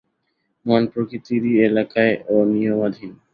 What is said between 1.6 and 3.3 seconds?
এলাকায় ও নিয়মাধীন।